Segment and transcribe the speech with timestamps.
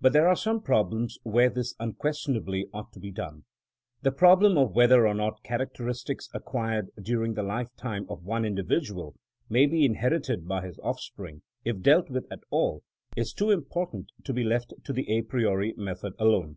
[0.00, 3.44] But there are some problems where this unquestionably ought to be done.
[4.02, 8.44] The problem of whether or not charao teristics acquired during the life time of one
[8.44, 9.14] individual
[9.48, 12.82] may be inherited by his offspring, if dealt with at all,
[13.16, 16.56] is too important to be left to the a priori method alone.